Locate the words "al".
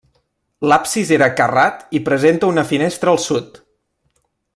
3.17-3.21